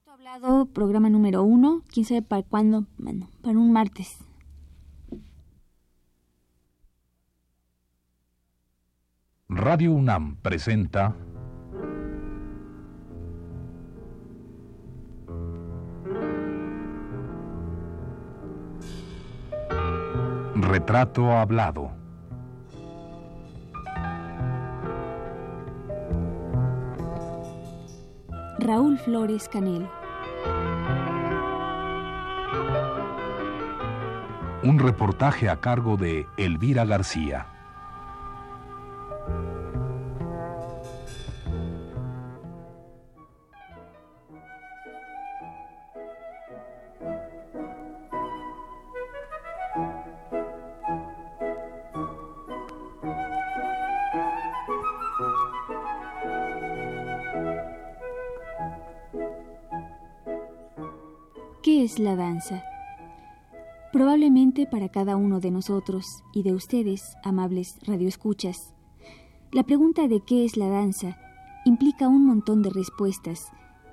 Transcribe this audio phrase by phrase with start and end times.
[0.00, 4.16] Retrato hablado, programa número uno, quién sabe para cuándo, bueno, para un martes.
[9.48, 11.14] Radio UNAM presenta
[20.54, 21.99] Retrato hablado.
[28.70, 29.90] Raúl Flores Canelo.
[34.62, 37.48] Un reportaje a cargo de Elvira García.
[61.80, 62.62] ¿Qué es la danza?
[63.90, 68.74] Probablemente para cada uno de nosotros y de ustedes, amables radioescuchas,
[69.50, 71.16] la pregunta de qué es la danza
[71.64, 73.50] implica un montón de respuestas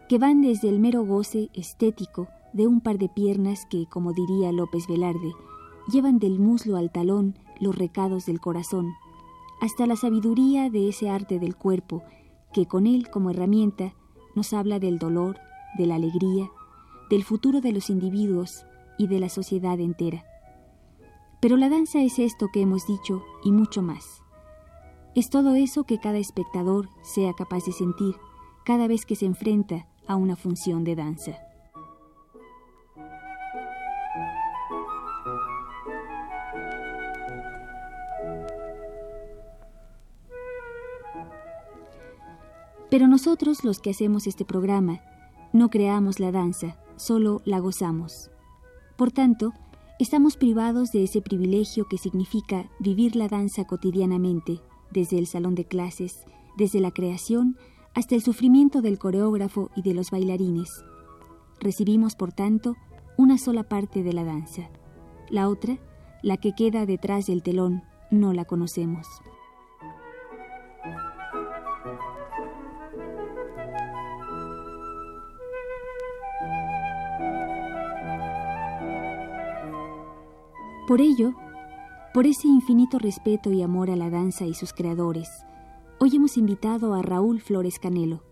[0.10, 4.52] que van desde el mero goce estético de un par de piernas que, como diría
[4.52, 5.32] López Velarde,
[5.90, 8.92] llevan del muslo al talón los recados del corazón,
[9.62, 12.04] hasta la sabiduría de ese arte del cuerpo
[12.52, 13.94] que con él como herramienta
[14.36, 15.40] nos habla del dolor,
[15.78, 16.50] de la alegría,
[17.10, 18.66] del futuro de los individuos
[18.98, 20.26] y de la sociedad entera.
[21.40, 24.22] Pero la danza es esto que hemos dicho y mucho más.
[25.16, 28.16] Es todo eso que cada espectador sea capaz de sentir
[28.66, 31.40] cada vez que se enfrenta a una función de danza.
[42.90, 45.02] Pero nosotros los que hacemos este programa
[45.54, 48.30] no creamos la danza, solo la gozamos.
[48.98, 49.54] Por tanto,
[50.00, 55.66] estamos privados de ese privilegio que significa vivir la danza cotidianamente, desde el salón de
[55.66, 56.26] clases,
[56.58, 57.58] desde la creación
[57.94, 60.84] hasta el sufrimiento del coreógrafo y de los bailarines.
[61.60, 62.76] Recibimos, por tanto,
[63.18, 64.70] una sola parte de la danza.
[65.30, 65.80] La otra,
[66.22, 69.08] la que queda detrás del telón, no la conocemos.
[80.88, 81.34] Por ello,
[82.14, 85.28] por ese infinito respeto y amor a la danza y sus creadores,
[86.00, 88.24] hoy hemos invitado a Raúl Flores Canelo,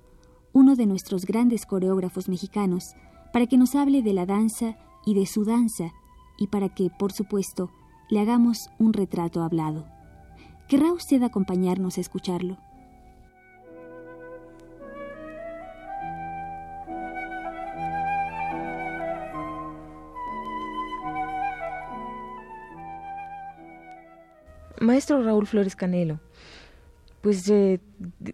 [0.53, 2.93] uno de nuestros grandes coreógrafos mexicanos,
[3.33, 5.91] para que nos hable de la danza y de su danza,
[6.38, 7.71] y para que, por supuesto,
[8.09, 9.85] le hagamos un retrato hablado.
[10.69, 12.57] ¿Querrá usted acompañarnos a escucharlo?
[24.85, 26.19] Maestro Raúl Flores Canelo,
[27.22, 27.79] pues eh,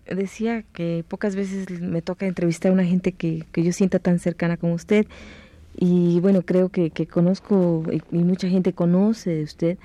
[0.05, 4.57] decía que pocas veces me toca entrevistar a una gente que, yo sienta tan cercana
[4.57, 5.07] como usted.
[5.77, 9.77] Y bueno, creo que, conozco y, mucha gente conoce de usted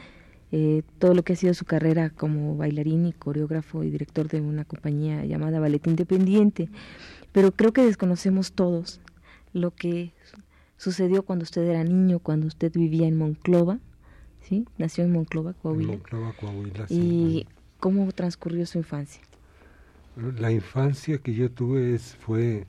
[0.50, 4.40] eh, todo lo que ha sido su carrera como bailarín y coreógrafo y director de
[4.40, 6.68] una compañía llamada Ballet Independiente,
[7.32, 9.00] pero creo que desconocemos todos
[9.52, 10.12] lo que
[10.76, 13.78] sucedió cuando usted era niño, cuando usted vivía en Monclova,
[14.48, 14.66] ¿sí?
[14.78, 15.92] Nació en Monclova, Coahuila.
[15.92, 17.46] Monclova, Coahuila, ¿Y
[17.80, 19.20] cómo transcurrió su infancia?
[20.38, 22.66] La infancia que yo tuve es, fue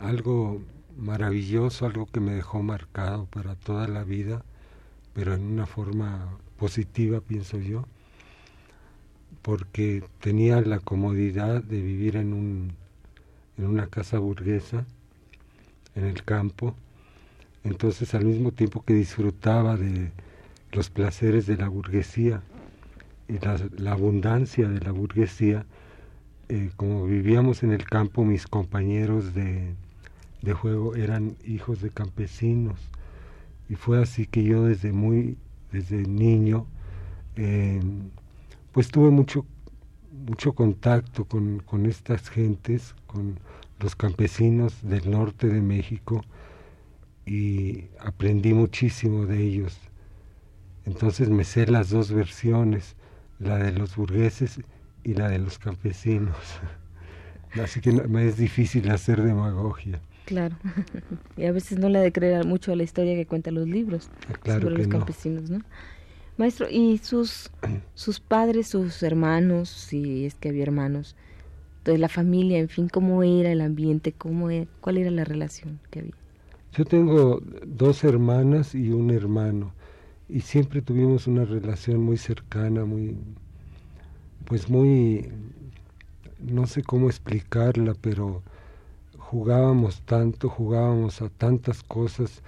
[0.00, 0.60] algo
[0.96, 4.42] maravilloso, algo que me dejó marcado para toda la vida,
[5.14, 7.84] pero en una forma positiva, pienso yo,
[9.42, 12.72] porque tenía la comodidad de vivir en, un,
[13.56, 14.84] en una casa burguesa,
[15.94, 16.74] en el campo,
[17.62, 20.10] entonces al mismo tiempo que disfrutaba de,
[20.72, 22.42] los placeres de la burguesía
[23.28, 25.66] y la, abundancia de la burguesía,
[26.48, 29.74] eh, como vivíamos en el campo, mis compañeros de,
[30.54, 32.80] juego eran hijos de campesinos.
[33.68, 35.36] Y fue así que yo desde muy,
[35.72, 36.66] desde niño,
[37.36, 37.82] eh,
[38.72, 39.44] pues tuve mucho,
[40.26, 43.38] mucho contacto con, con estas gentes, con
[43.80, 46.24] los campesinos del norte de México
[47.26, 49.78] y aprendí muchísimo de ellos
[50.88, 52.96] entonces me sé las dos versiones,
[53.38, 54.60] la de los burgueses
[55.04, 56.34] y la de los campesinos.
[57.62, 60.00] Así que me es difícil hacer demagogia.
[60.24, 60.56] Claro.
[61.36, 63.68] y a veces no le ha de creer mucho a la historia que cuentan los
[63.68, 65.60] libros ah, sobre los campesinos, ¿no?
[66.38, 67.50] Maestro, ¿y sus,
[67.94, 71.16] sus padres, sus hermanos, si es que había hermanos,
[71.84, 75.80] de la familia, en fin, cómo era el ambiente, cómo e, cuál era la relación
[75.90, 76.14] que había.
[76.72, 79.72] Yo tengo dos hermanas y un hermano
[80.28, 83.16] y siempre tuvimos una relación muy cercana, muy,
[84.44, 85.30] pues muy,
[86.38, 88.42] no sé cómo explicarla, pero
[89.16, 92.42] jugábamos tanto, jugábamos a tantas cosas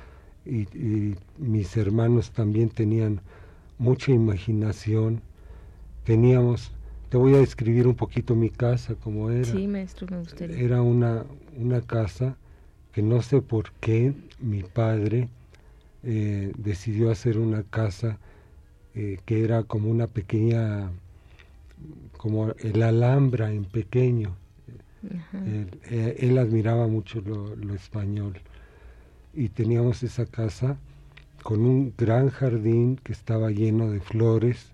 [0.45, 3.21] y, mis hermanos también tenían
[3.79, 5.23] mucha imaginación,
[6.05, 6.73] teníamos,
[7.09, 9.45] te voy a describir un poquito mi casa como era.
[9.45, 10.57] Sí, maestro, me gustaría.
[10.59, 11.25] Era una,
[11.57, 12.37] una casa
[12.93, 15.29] que no sé por qué mi padre
[16.03, 18.19] eh, decidió hacer una casa
[18.95, 20.91] eh, que era como una pequeña,
[22.17, 24.37] como el Alhambra en pequeño.
[25.33, 28.39] Eh, él, admiraba mucho lo, lo, español.
[29.33, 30.79] Y teníamos esa casa
[31.43, 34.73] con un gran jardín que estaba lleno de flores,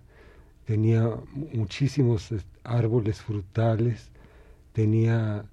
[0.65, 1.09] tenía
[1.53, 2.33] muchísimos
[2.63, 4.11] árboles frutales,
[4.73, 5.45] tenía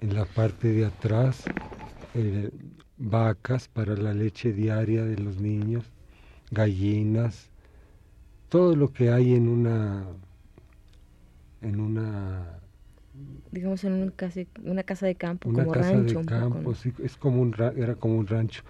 [0.00, 1.44] en la parte de atrás
[2.14, 2.50] eh,
[3.02, 5.84] vacas para la leche diaria de los niños,
[6.50, 7.50] gallinas,
[8.48, 10.04] todo lo que hay en una
[11.62, 12.58] en una
[13.50, 14.12] digamos en
[14.64, 17.94] una casa de campo una como casa rancho de campo sí, es como un era
[17.94, 18.62] como un rancho.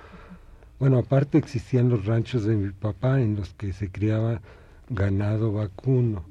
[0.78, 4.40] Bueno aparte existían los ranchos de mi papá en los que se criaba
[4.88, 6.24] ganado vacuno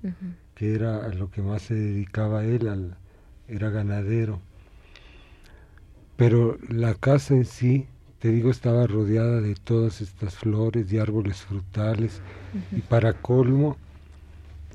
[0.56, 2.96] que era a lo que más se dedicaba él al,
[3.48, 4.40] era ganadero
[6.22, 7.88] pero la casa en sí,
[8.20, 12.22] te digo, estaba rodeada de todas estas flores y árboles frutales.
[12.72, 13.76] Y para colmo,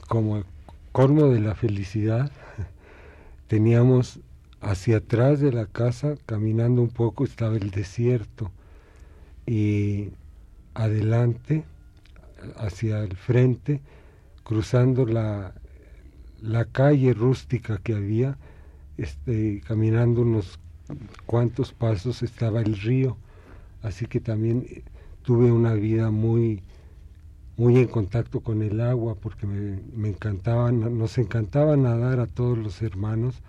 [0.09, 0.43] como
[0.91, 2.33] colmo de la felicidad,
[3.47, 4.19] teníamos
[4.61, 8.51] hacia atrás de la casa, caminando un poco, estaba el desierto.
[9.47, 10.09] Y
[10.75, 11.63] adelante,
[12.57, 13.83] hacia el frente,
[14.43, 15.55] cruzando la,
[16.43, 18.37] la calle rústica que había,
[18.97, 20.59] este, caminando unos
[21.27, 23.17] cuántos pasos estaba el río,
[23.83, 24.83] así que también eh,
[25.23, 26.63] tuve una vida muy
[27.57, 32.59] muy en contacto con el agua porque me, me encantaba, nos encantaba nadar a todos
[32.59, 33.43] los hermanos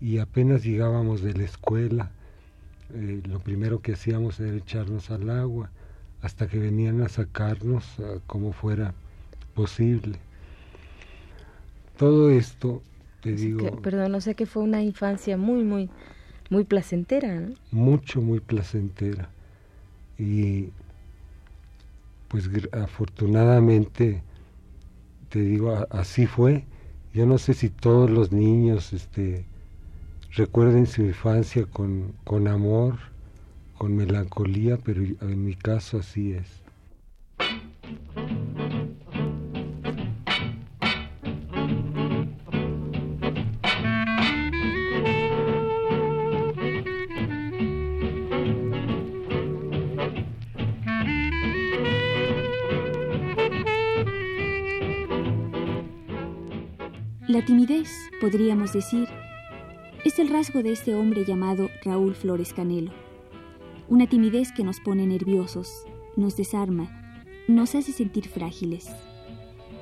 [0.00, 2.10] y apenas llegábamos de la escuela,
[2.94, 5.70] eh, lo primero que hacíamos era echarnos al agua
[6.22, 7.84] hasta que venían a sacarnos
[8.26, 8.94] como fuera
[9.54, 10.18] posible.
[11.96, 12.82] Todo esto,
[13.20, 13.80] te digo...
[13.80, 15.90] perdón, no sé que fue una infancia muy, muy,
[16.52, 17.54] muy placentera, ¿no?
[17.70, 19.30] Mucho, muy placentera.
[20.18, 20.68] Y
[22.28, 24.22] pues afortunadamente,
[25.30, 26.64] te digo, así fue.
[27.14, 29.46] Yo no sé si todos los niños este,
[30.34, 32.98] recuerden su infancia con, con amor,
[33.78, 36.61] con melancolía, pero en mi caso así es.
[57.32, 57.88] La timidez,
[58.20, 59.08] podríamos decir,
[60.04, 62.92] es el rasgo de este hombre llamado Raúl Flores Canelo.
[63.88, 66.90] Una timidez que nos pone nerviosos, nos desarma,
[67.48, 68.90] nos hace sentir frágiles.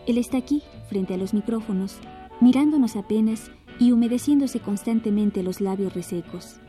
[0.06, 1.98] Él está aquí, frente a los micrófonos,
[2.40, 3.50] mirándonos apenas
[3.80, 6.60] y humedeciéndose constantemente los labios resecos.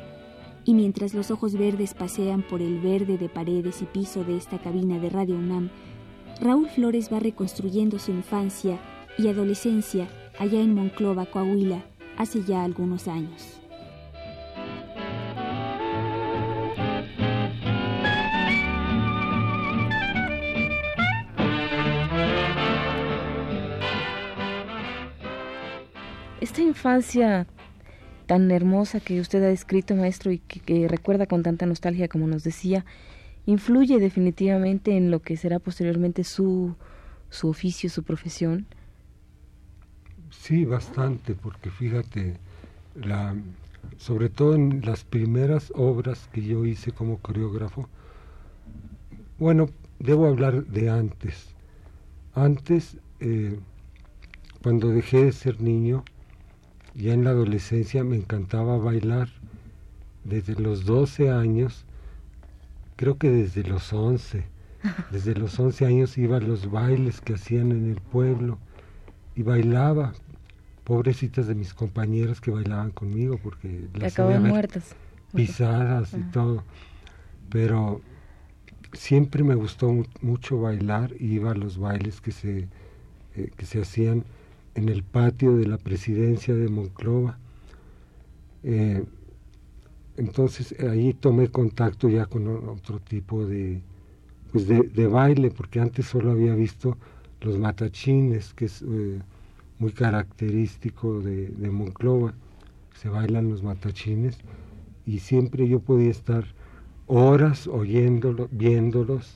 [0.66, 4.58] Y mientras los ojos verdes pasean por el verde de paredes y piso de esta
[4.58, 5.70] cabina de Radio UNAM,
[6.40, 8.80] Raúl Flores va reconstruyendo su infancia
[9.20, 10.10] y adolescencia
[10.40, 11.84] allá en Monclova, Coahuila,
[12.18, 13.62] hace ya algunos años.
[26.42, 27.48] Esta infancia
[28.26, 32.44] tan hermosa que usted ha descrito, maestro, y que, recuerda con tanta nostalgia como nos
[32.44, 32.86] decía,
[33.46, 36.76] influye definitivamente en lo que será posteriormente su,
[37.30, 38.68] su oficio, su profesión.
[40.32, 42.38] Sí, bastante, porque fíjate,
[43.98, 47.88] sobre todo en las primeras obras que yo hice como coreógrafo,
[49.38, 49.70] bueno,
[50.00, 51.54] debo hablar de antes.
[52.34, 53.60] Antes, eh,
[54.64, 56.04] cuando dejé de ser niño,
[56.96, 59.30] ya en la adolescencia me encantaba bailar.
[60.24, 61.84] Desde los 12 años,
[62.96, 64.46] creo que desde los 11,
[65.12, 68.60] desde los 11 años iba a los bailes que hacían en el pueblo
[69.36, 70.14] y bailaba,
[70.84, 74.96] pobrecitas de mis compañeras que bailaban conmigo porque las acaban muertas.
[75.34, 76.64] pisadas y todo.
[77.50, 78.02] Pero
[78.94, 82.68] siempre me gustó mucho bailar y iba a los bailes que se
[83.38, 84.26] eh, que se hacían
[84.76, 87.38] en el patio de la presidencia de Monclova.
[88.64, 89.06] Eh,
[90.18, 93.82] entonces ahí tomé contacto ya con otro tipo de,
[94.52, 96.98] pues de, baile, porque antes solo había visto
[97.42, 99.20] los matachines, que es eh,
[99.80, 102.34] muy característico de, de, Monclova.
[102.96, 104.38] Se bailan los matachines
[105.06, 106.46] y siempre yo podía estar
[107.08, 109.36] horas oyéndolos, viéndolos.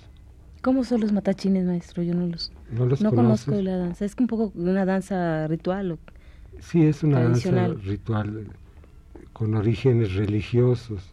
[0.62, 2.04] ¿Cómo son los matachines, maestro?
[2.04, 4.06] Yo no los, no los no conozco la danza.
[4.06, 5.94] Es un poco una danza ritual.
[5.94, 5.98] ¿o?
[6.60, 8.48] Sí, es una danza ritual
[9.34, 11.04] con orígenes religiosos,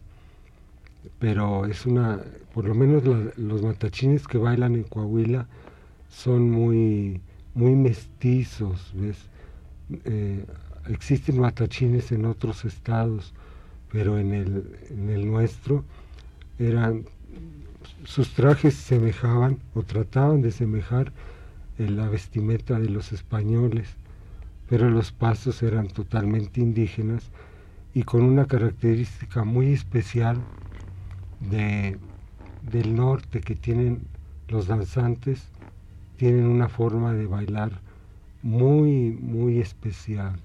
[1.19, 2.21] pero es una,
[2.53, 3.03] por lo menos
[3.37, 5.47] los matachines que bailan en Coahuila
[6.13, 7.21] son muy,
[7.55, 9.17] muy mestizos, ¿ves?
[10.05, 10.45] Eh,
[10.87, 13.33] existen matachines en otros estados,
[13.91, 15.83] pero en el, en el nuestro
[16.59, 17.05] eran,
[18.05, 21.11] sus trajes semejaban o trataban de semejar
[21.77, 23.89] la vestimenta de los españoles,
[24.69, 27.31] pero los pasos eran totalmente indígenas
[27.93, 30.37] y con una característica muy especial
[31.39, 31.97] de,
[32.71, 34.01] del norte que tienen
[34.47, 35.49] los danzantes,
[36.17, 37.79] tienen una forma de bailar
[38.41, 40.39] muy, muy especial.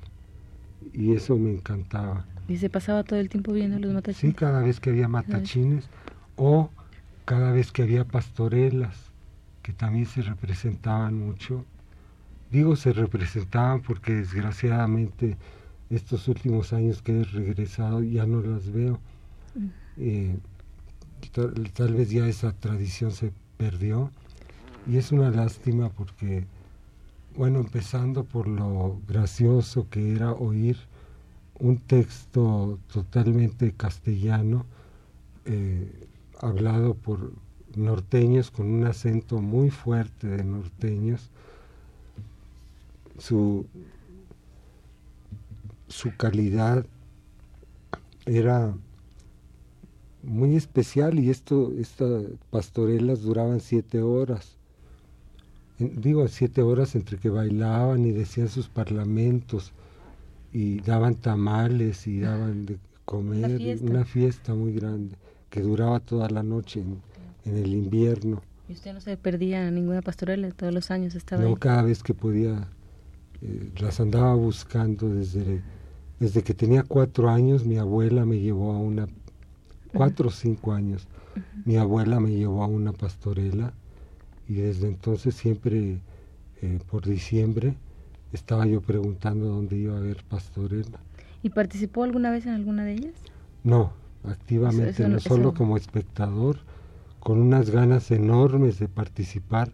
[0.93, 2.25] Y eso me encantaba.
[2.49, 4.21] ¿Y se pasaba todo el tiempo viendo los matachines?
[4.21, 5.89] Sí, cada vez que había matachines
[6.37, 6.71] o
[7.25, 8.97] cada vez que había pastorelas,
[9.63, 11.65] que también se representaban mucho.
[12.51, 15.37] Digo se representaban porque desgraciadamente
[15.91, 18.99] estos últimos años que he regresado ya no las veo.
[19.55, 19.67] Mm.
[19.99, 20.39] Eh,
[21.75, 24.11] tal, vez ya esa tradición se perdió
[24.89, 26.47] y es una lástima porque,
[27.37, 30.79] bueno, empezando por lo gracioso que era oír
[31.59, 34.65] un texto totalmente castellano,
[35.45, 36.09] eh,
[36.41, 37.33] hablado por
[37.77, 41.31] norteños con un acento muy fuerte de norteños,
[43.19, 43.67] su
[45.89, 46.85] su calidad
[48.27, 48.75] era
[50.23, 54.58] muy especial y esto, estas pastorelas duraban siete horas.
[55.79, 59.73] Digo, siete horas entre que bailaban y decían sus parlamentos
[60.53, 65.15] y daban tamales y daban de comer, una fiesta, muy grande
[65.51, 68.43] que duraba toda la noche en, el invierno.
[68.69, 70.51] ¿Y usted no se perdía ninguna pastorela?
[70.51, 72.69] Todos los años estaba No, cada vez que podía,
[73.41, 75.63] eh, las andaba buscando desde
[76.21, 79.07] desde que tenía cuatro años mi abuela me llevó a una,
[79.93, 81.07] cuatro o cinco años,
[81.65, 83.73] mi abuela me llevó a una pastorela
[84.49, 85.99] y desde entonces siempre
[86.63, 87.75] eh, por diciembre
[88.33, 90.99] estaba yo preguntando dónde iba a haber pastorela.
[91.43, 93.15] ¿Y participó alguna vez en alguna de ellas?
[93.63, 93.93] No,
[94.25, 96.59] activamente, no solo como espectador,
[97.21, 99.73] con unas ganas enormes de participar,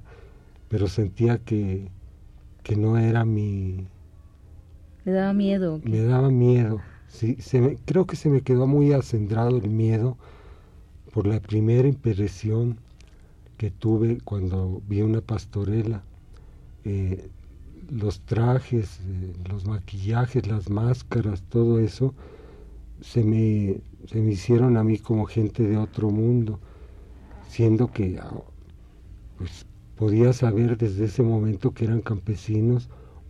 [0.69, 1.89] pero sentía que,
[2.63, 3.87] que no era mi,
[5.05, 5.81] ¿Le daba miedo?
[5.85, 6.81] Me daba miedo.
[7.09, 10.17] Sí, se me, creo que se me quedó muy acendrado el miedo
[11.13, 12.79] por la primera impresión
[13.57, 16.03] que tuve cuando vi una pastorela.
[16.85, 17.31] Eh,
[17.91, 22.15] los trajes, eh, los maquillajes, las máscaras, todo eso,
[23.01, 26.61] se me, se me hicieron a mí como gente de otro mundo,
[27.49, 28.43] siendo que ah,
[29.39, 32.89] pues, podía saber desde ese momento que eran campesinos,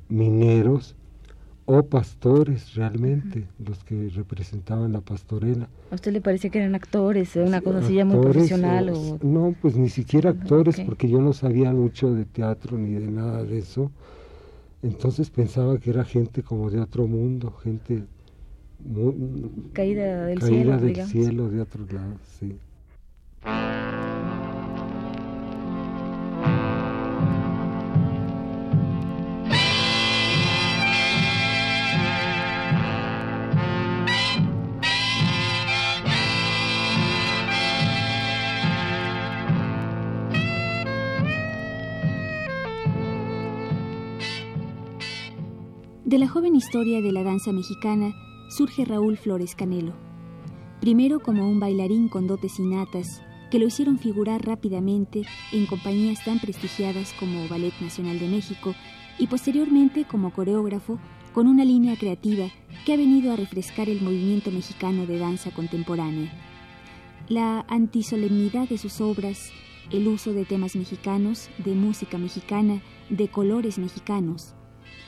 [0.08, 0.96] mineros,
[1.66, 5.68] o pastores realmente, los que representaban la pastorela.
[5.90, 8.90] ¿A usted le parece que eran actores, una cosa así ya muy profesional?
[8.90, 13.10] O, No, pues ni siquiera actores, porque yo no sabía mucho de teatro ni de
[13.10, 13.90] nada de eso.
[14.82, 18.02] Entonces pensaba que era gente como de otro mundo, gente
[18.84, 19.14] muy,
[19.72, 22.54] caída del caída cielo, del cielo de otro lado, sí.
[46.14, 48.14] De la joven historia de la danza mexicana
[48.48, 49.94] surge Raúl Flores Canelo.
[50.80, 56.38] Primero como un bailarín con dotes innatas que lo hicieron figurar rápidamente en compañías tan
[56.38, 58.76] prestigiadas como Ballet Nacional de México
[59.18, 61.00] y posteriormente como coreógrafo
[61.32, 62.46] con una línea creativa
[62.86, 66.30] que ha venido a refrescar el movimiento mexicano de danza contemporánea.
[67.26, 69.50] La antisolemnidad de sus obras,
[69.90, 74.54] el uso de temas mexicanos, de música mexicana, de colores mexicanos,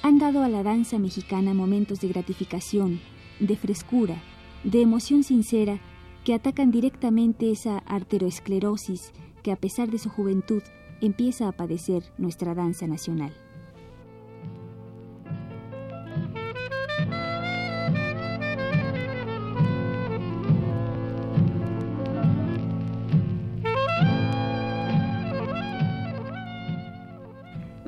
[0.06, 3.00] han dado a la danza mexicana momentos de gratificación,
[3.40, 4.14] de frescura,
[4.62, 5.80] de emoción sincera
[6.25, 10.62] que atacan directamente esa arteroesclerosis que a pesar de su juventud
[11.00, 13.32] empieza a padecer nuestra danza nacional.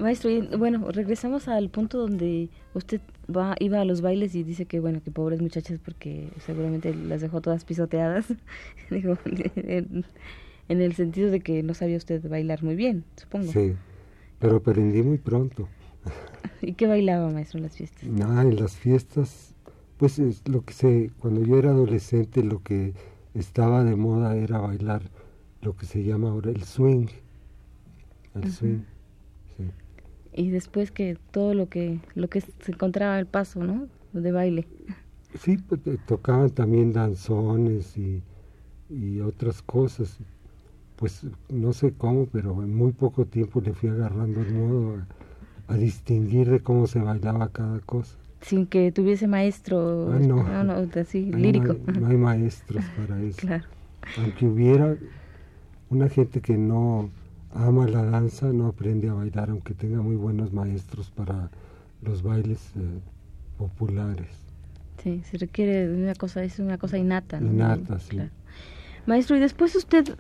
[0.08, 4.80] Maestro, bueno, regresamos al punto donde usted va, iba a los bailes y dice que,
[4.80, 8.24] bueno, que pobres muchachas porque seguramente las dejó todas pisoteadas.
[8.90, 10.06] Digo, en,
[10.66, 13.52] el sentido de que no sabía usted bailar muy bien, supongo.
[13.52, 13.74] Sí,
[14.38, 15.68] pero aprendí muy pronto.
[16.62, 18.08] ¿Y qué bailaba, maestro, en las fiestas?
[18.08, 19.54] Nada, en las fiestas,
[19.98, 22.94] pues es lo que sé, cuando yo era adolescente lo que
[23.34, 25.02] estaba de moda era bailar
[25.60, 27.08] lo que se llama ahora el swing.
[28.34, 28.78] El swing.
[30.38, 33.88] Y después que todo lo que lo que se encontraba el paso, ¿no?
[34.12, 34.68] De baile.
[35.40, 38.23] Sí, pues, tocaban también danzones y,
[38.88, 40.18] y otras cosas.
[40.95, 45.02] Pues no sé cómo, pero en muy poco tiempo le fui agarrando el modo
[45.66, 48.16] a, distinguir de cómo se bailaba cada cosa.
[48.40, 50.88] Sin que tuviese maestro, ah, no.
[51.00, 51.75] así, lírico.
[51.99, 53.49] No hay, maestros para eso.
[54.18, 54.97] Aunque hubiera
[55.90, 57.11] una gente que no
[57.55, 61.50] ama la danza, no aprende a bailar, aunque tenga muy buenos maestros para
[62.02, 63.00] los bailes eh,
[63.57, 64.28] populares.
[65.02, 67.40] Sí, se requiere una cosa, es una cosa innata.
[67.40, 67.52] ¿no?
[67.52, 68.19] Innata, sí.
[69.07, 70.17] Maestro, y después usted,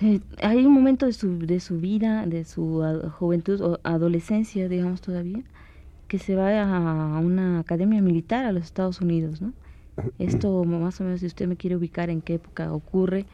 [0.00, 2.82] eh, hay un momento de su, de su vida, de su
[3.18, 5.42] juventud o adolescencia, digamos todavía,
[6.08, 9.52] que se va a una academia militar a los Estados Unidos, ¿no?
[10.18, 13.26] Esto más o menos, si usted me quiere ubicar en qué época ocurre,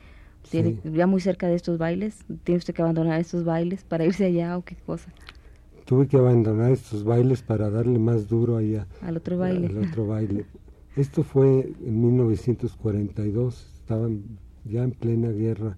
[0.48, 4.24] tiene, ya muy cerca de estos bailes, tiene usted que abandonar estos bailes para irse
[4.24, 5.12] allá o qué cosa.
[5.84, 8.86] Tuve que abandonar estos bailes para darle más duro allá.
[9.02, 9.66] Al otro baile.
[9.66, 10.44] Al otro baile.
[10.96, 14.22] Esto fue en 1942, estaban
[14.64, 15.76] ya en plena guerra.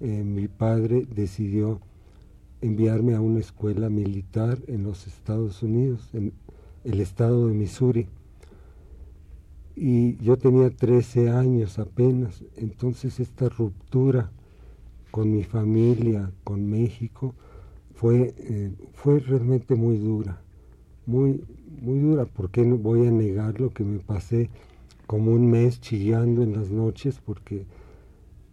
[0.00, 1.80] Eh, mi padre decidió
[2.60, 6.32] enviarme a una escuela militar en los Estados Unidos, en
[6.84, 8.08] el estado de Missouri
[9.80, 14.32] y yo tenía 13 años apenas, entonces esta ruptura
[15.12, 17.34] con mi familia, con México,
[17.94, 20.42] fue, eh, fue realmente muy dura,
[21.06, 21.44] muy,
[21.80, 24.50] muy dura, porque no voy a negar lo que me pasé
[25.06, 27.64] como un mes chillando en las noches porque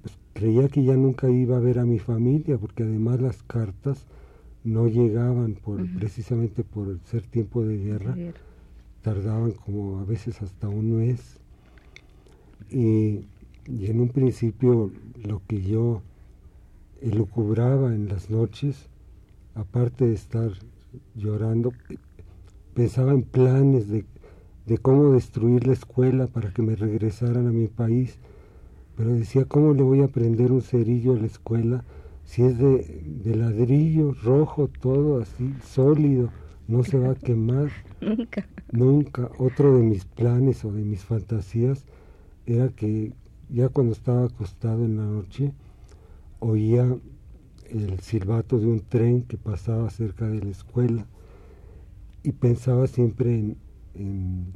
[0.04, 4.06] pues, creía que ya nunca iba a ver a mi familia, porque además las cartas
[4.64, 8.16] no llegaban por, precisamente por ser tiempo de guerra
[9.06, 11.40] tardaban como a veces hasta un mes.
[12.72, 13.28] Y,
[13.68, 14.92] en un principio
[15.24, 16.02] lo que yo
[17.02, 18.90] elucubraba en las noches,
[19.54, 20.52] aparte de estar
[21.14, 21.72] llorando,
[22.74, 24.06] pensaba en planes de,
[24.66, 28.18] de cómo destruir la escuela para que me regresaran a mi país.
[28.98, 31.84] Pero decía, ¿cómo le voy a prender un cerillo a la escuela
[32.24, 36.32] si es de, de ladrillo rojo, todo así, sólido?
[36.68, 37.70] No se va a quemar.
[38.02, 38.48] Nunca.
[38.72, 39.30] Nunca.
[39.38, 41.86] Otro de mis planes o de mis fantasías
[42.46, 43.14] era que
[43.50, 45.52] ya cuando estaba acostado en la noche
[46.40, 46.98] oía
[47.70, 51.06] el silbato de un tren que pasaba cerca de la escuela
[52.24, 53.56] y pensaba siempre
[53.96, 54.54] en,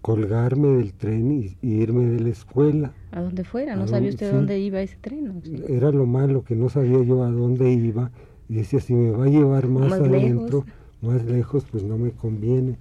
[0.00, 2.92] colgarme del tren y, irme de la escuela.
[3.12, 5.42] A donde fuera, no sabía usted dónde iba ese tren.
[5.68, 8.10] Era lo malo, que no sabía yo a dónde iba
[8.48, 10.64] y decía, si me va a llevar más, adentro,
[11.02, 12.76] más lejos, pues no me conviene.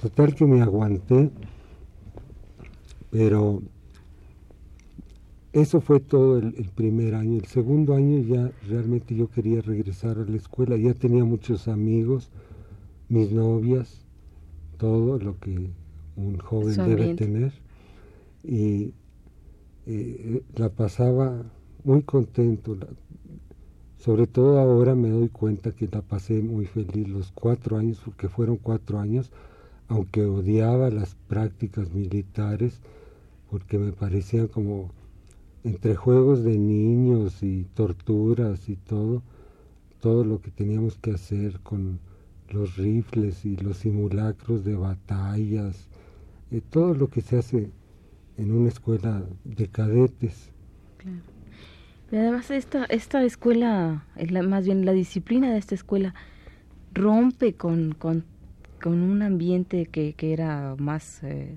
[0.00, 1.30] Total que me aguanté,
[3.10, 3.62] pero
[5.52, 7.38] eso fue todo el, primer año.
[7.38, 12.30] El segundo año ya realmente yo quería regresar a la escuela, ya tenía muchos amigos,
[13.08, 14.06] mis novias,
[14.78, 15.70] todo lo que
[16.16, 17.52] un joven debe tener.
[18.42, 18.94] Y
[19.86, 21.44] eh, la pasaba
[21.84, 22.76] muy contento.
[24.02, 28.28] Sobre todo ahora me doy cuenta que la pasé muy feliz los cuatro años, porque
[28.28, 29.30] fueron cuatro años
[29.86, 32.80] aunque odiaba las prácticas militares
[33.48, 34.90] porque me parecían como
[35.62, 39.22] entre juegos de niños y torturas y todo,
[40.00, 42.00] todo lo que teníamos que hacer con
[42.50, 45.88] los rifles y los simulacros de batallas,
[46.50, 47.70] eh, todo lo que se hace
[48.36, 50.50] en una escuela de cadetes.
[50.96, 51.31] Claro.
[52.12, 54.04] Y además esta, esta escuela,
[54.44, 56.14] más bien la disciplina de esta escuela,
[56.94, 58.24] rompe con, con
[58.82, 61.56] con un ambiente que, que era más, eh,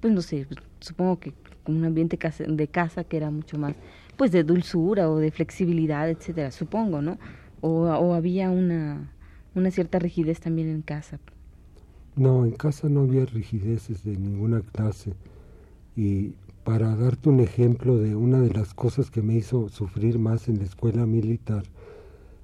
[0.00, 0.46] pues no sé,
[0.80, 1.34] supongo que
[1.66, 2.16] un ambiente
[2.48, 3.74] de casa que era mucho más,
[4.16, 7.18] pues de dulzura o de flexibilidad, etcétera, supongo, ¿no?
[7.60, 9.10] O, o había una,
[9.56, 11.18] una cierta rigidez también en casa.
[12.14, 15.12] No, en casa no había rigideces de ninguna clase.
[15.96, 16.34] Y
[16.66, 20.58] para darte un ejemplo de una de las cosas que me hizo sufrir más en
[20.58, 21.62] la escuela militar,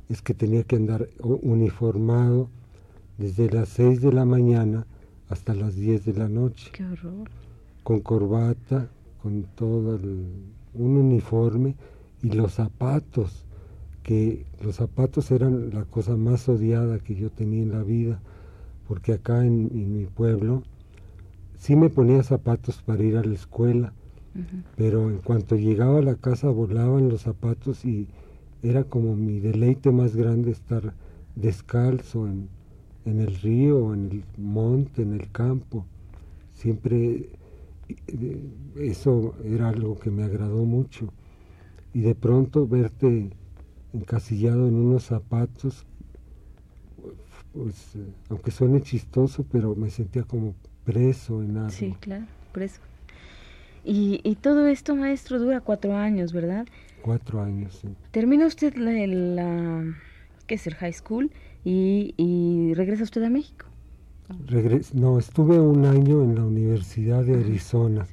[0.09, 2.49] es que tenía que andar uniformado
[3.19, 4.87] desde las 6 de la mañana
[5.29, 6.71] hasta las 10 de la noche.
[6.73, 7.29] Qué horror.
[7.83, 8.89] Con corbata,
[9.21, 9.99] con todo
[10.75, 11.75] un uniforme
[12.23, 13.45] y los zapatos
[14.05, 18.21] que los zapatos eran la cosa más odiada que yo tenía en la vida,
[18.87, 20.63] porque acá en, mi pueblo
[21.59, 23.93] sí me ponía zapatos para ir a la escuela,
[24.77, 28.09] pero en cuanto llegaba a la casa volaban los zapatos y
[28.63, 30.95] era como mi deleite más grande estar
[31.35, 32.49] descalzo en,
[33.05, 35.85] en el río, en el monte, en el campo.
[36.55, 37.31] Siempre
[37.89, 38.43] eh,
[38.77, 41.09] eso era algo que me agradó mucho.
[41.93, 43.31] Y de pronto verte
[43.93, 45.85] encasillado en unos zapatos,
[47.53, 51.71] pues, eh, aunque suene chistoso, pero me sentía como preso en algo.
[51.71, 52.81] Sí, claro, preso.
[53.85, 56.67] Y, y todo esto, maestro, dura cuatro años, ¿verdad?
[57.03, 57.89] Cuatro años, sí.
[58.13, 59.85] Termina usted la, la
[60.47, 61.31] ¿qué es el high school?
[61.65, 63.67] Y, y regresa usted a México.
[64.93, 68.07] no, estuve un año en la Universidad de Arizona,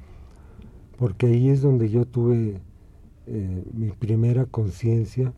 [0.98, 2.60] porque ahí es donde yo tuve
[3.26, 5.32] eh, mi primera conciencia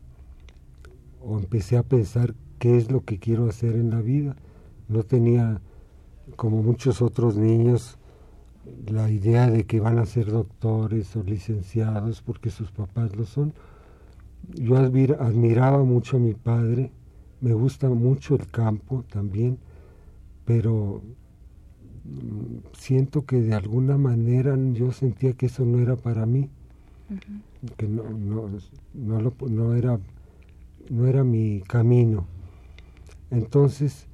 [1.21, 4.35] o empecé a pensar qué es lo que quiero hacer en la vida.
[4.87, 5.61] No tenía,
[6.35, 7.97] como muchos otros niños,
[8.87, 13.53] la idea de que van a ser doctores o licenciados porque sus papás lo son.
[14.55, 16.91] Yo admiraba mucho a mi padre,
[17.41, 19.57] me gusta mucho el campo también,
[20.45, 21.01] pero
[22.03, 26.49] mm, siento que de alguna manera yo sentía que eso no era para mí,
[27.77, 28.49] que no, no,
[28.93, 29.99] no, no era
[30.89, 32.25] no era mi camino.
[33.31, 34.07] Entonces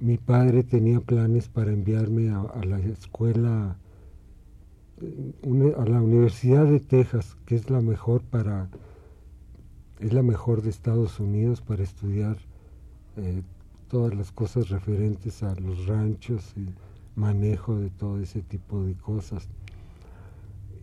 [0.00, 3.76] mi padre tenía planes para enviarme a, la escuela,
[5.76, 8.68] a la Universidad de Texas, que es la mejor para,
[10.00, 12.36] es la mejor de Estados Unidos para estudiar
[13.16, 13.42] eh,
[13.88, 16.66] todas las cosas referentes a los ranchos y
[17.18, 19.48] manejo de todo ese tipo de cosas.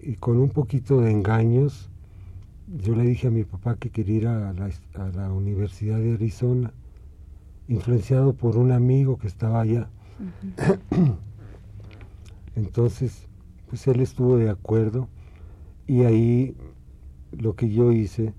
[0.02, 1.90] Y con un poquito de engaños,
[2.68, 6.74] yo le dije a mi papá que quería ir a la, Universidad de Arizona,
[7.74, 9.90] influenciado por un amigo que estaba allá.
[12.56, 13.28] Entonces,
[13.70, 15.08] pues él estuvo de acuerdo
[15.88, 16.56] y ahí
[17.32, 18.34] lo que yo hice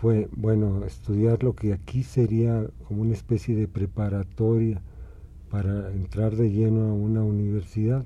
[0.00, 4.80] fue, bueno, estudiar lo que aquí sería como una especie de preparatoria
[5.50, 8.04] para entrar de lleno a una universidad,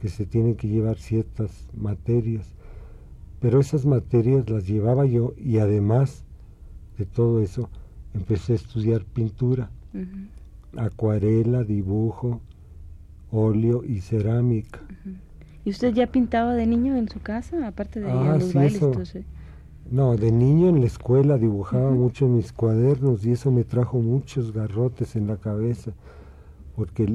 [0.00, 2.54] que se tienen que llevar ciertas materias
[3.40, 6.24] pero esas materias las llevaba yo y además
[6.96, 7.70] de todo eso
[8.14, 9.70] empecé a estudiar pintura,
[10.76, 12.40] acuarela, dibujo,
[13.30, 14.80] óleo y cerámica.
[15.64, 18.80] ¿Y usted ya pintaba de niño en su casa, aparte de ah, los bailes?
[19.90, 23.98] No, de niño en la escuela dibujaba mucho en mis cuadernos y eso me trajo
[23.98, 25.92] muchos garrotes en la cabeza,
[26.76, 27.06] porque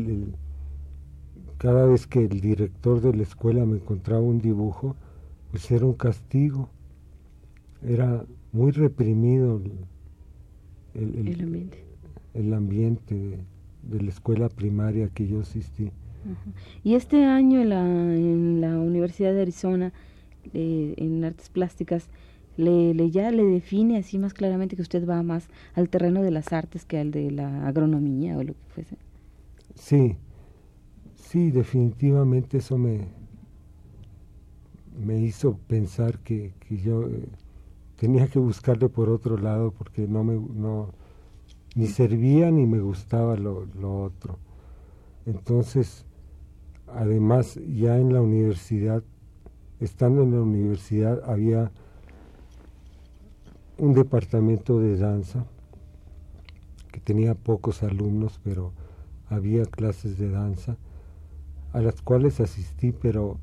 [1.58, 4.96] cada vez que el director de la escuela me encontraba un dibujo,
[5.52, 6.70] pues era un castigo,
[7.88, 9.62] era muy reprimido
[10.96, 13.16] el, ambiente.
[13.84, 15.92] de, la escuela primaria que yo asistí.
[16.84, 19.92] Y este año en la, en la Universidad de Arizona,
[20.54, 22.10] eh, en artes plásticas,
[22.56, 26.32] le, le, ya le define así más claramente que usted va más al terreno de
[26.32, 28.98] las artes que al de la agronomía o lo que fuese.
[29.76, 30.16] Sí,
[31.16, 33.08] sí, definitivamente eso me,
[35.04, 37.28] me hizo pensar que, yo eh,
[38.04, 40.90] tenía que buscarle por otro lado porque no me no
[41.74, 44.40] ni servía ni me gustaba lo, lo otro.
[45.26, 46.06] Entonces,
[46.86, 49.04] además ya en la universidad,
[49.80, 51.72] estando en la universidad había
[53.78, 55.46] un departamento de danza
[56.92, 58.74] que tenía pocos alumnos, pero
[59.30, 60.76] había clases de danza
[61.72, 63.38] a las cuales asistí, pero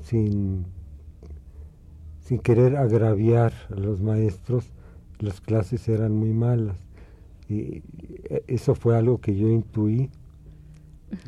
[0.00, 0.75] sin
[2.26, 4.72] sin querer agraviar a los maestros,
[5.20, 6.76] las clases eran muy malas.
[7.48, 7.82] Y
[8.48, 10.10] eso fue algo que yo intuí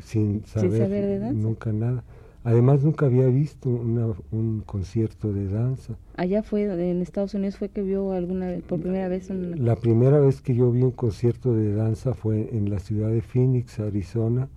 [0.03, 2.03] sin saber, nunca nada.
[2.43, 5.95] Además nunca había visto un concierto de danza.
[6.17, 9.29] Allá fue, en Estados Unidos fue que vio alguna por primera vez.
[9.29, 13.21] La primera vez que yo vi un concierto de danza fue en la ciudad de
[13.21, 14.49] Phoenix, Arizona.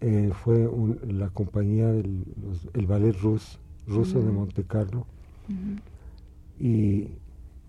[0.00, 0.68] Eh, fue
[1.06, 2.24] la compañía del
[2.74, 5.06] el ballet ruso, ruso de Monte Carlo
[6.58, 7.08] y,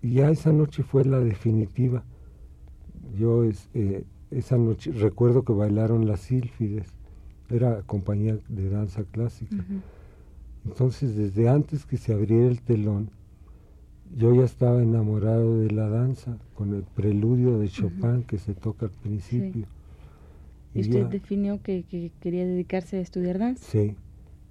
[0.01, 2.03] ya esa noche fue la definitiva.
[3.17, 6.87] Yo eh, esa noche recuerdo que bailaron las sílfides,
[7.49, 9.63] era compañía de danza clásica.
[10.65, 13.09] Entonces, desde antes que se abriera el telón,
[14.15, 18.85] yo ya estaba enamorado de la danza, con el preludio de Chopin que se toca
[18.85, 19.65] al principio.
[20.73, 23.63] ¿Y, usted definió que, que, quería dedicarse a estudiar danza?
[23.63, 23.95] Sí,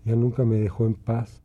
[0.05, 1.43] ya nunca me dejó en paz.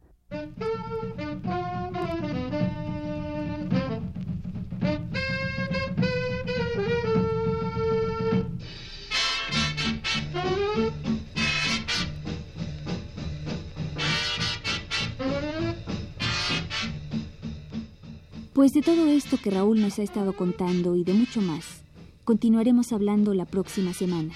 [18.58, 21.84] Pues de todo esto que Raúl nos ha estado contando y de mucho más,
[22.24, 24.34] continuaremos hablando la próxima semana.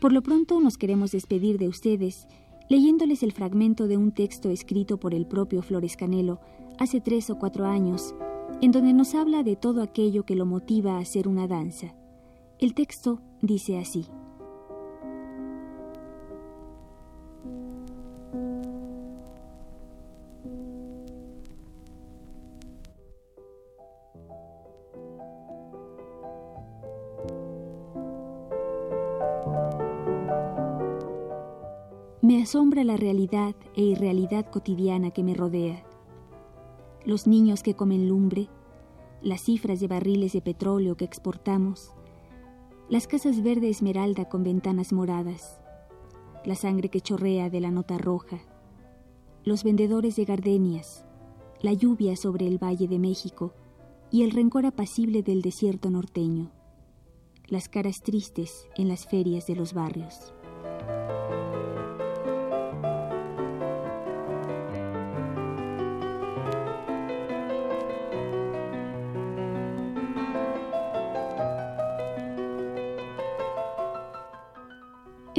[0.00, 2.26] Por lo pronto nos queremos despedir de ustedes
[2.70, 6.40] leyéndoles el fragmento de un texto escrito por el propio Flores Canelo
[6.78, 8.14] hace tres o cuatro años,
[8.62, 11.94] en donde nos habla de todo aquello que lo motiva a hacer una danza.
[12.58, 14.06] El texto dice así.
[32.22, 35.84] Me asombra la realidad e irrealidad cotidiana que me rodea.
[37.04, 38.48] Los niños que comen lumbre,
[39.20, 41.92] las cifras de barriles de petróleo que exportamos,
[42.88, 45.60] las casas verde esmeralda con ventanas moradas,
[46.46, 48.38] la sangre que chorrea de la nota roja,
[49.44, 51.04] los vendedores de gardenias,
[51.60, 53.52] la lluvia sobre el Valle de México
[54.10, 56.50] y el rencor apacible del desierto norteño,
[57.46, 60.32] las caras tristes en las ferias de los barrios.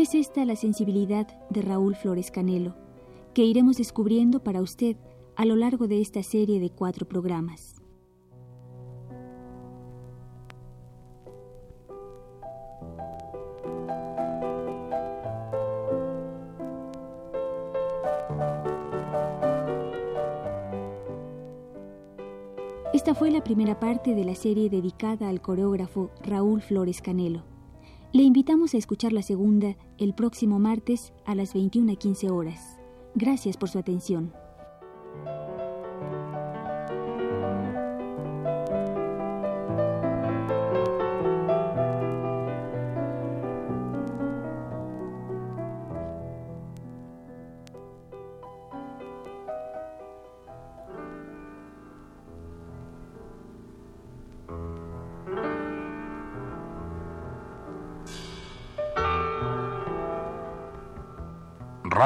[0.08, 2.78] Es esta la sensibilidad de Raúl Flores Canelo,
[3.34, 4.96] que iremos descubriendo para usted
[5.36, 7.76] a lo largo de esta serie de cuatro programas.
[22.93, 27.57] Esta fue la primera parte de la serie dedicada al coreógrafo Raúl Flores Canelo.
[28.13, 32.80] Le invitamos a escuchar la segunda el próximo martes a las 21.15 horas.
[33.15, 34.32] Gracias por su atención.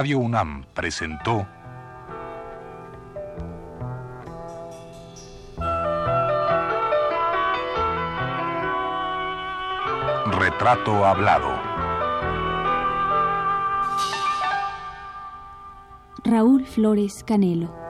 [0.02, 1.48] UNAM presentó
[10.26, 11.52] Retrato Hablado.
[16.24, 17.81] Raúl Flores Canelo.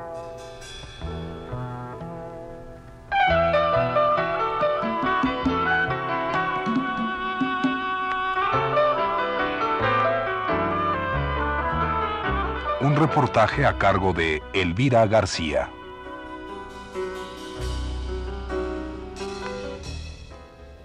[13.12, 15.70] Reportaje a cargo de Elvira García.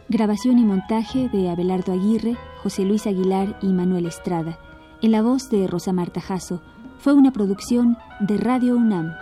[0.08, 4.58] Grabación y montaje de Abelardo Aguirre, José Luis Aguilar y Manuel Estrada.
[5.02, 6.60] En la voz de Rosa Marta Jasso.
[6.98, 9.14] Fue una producción de Radio UNAM.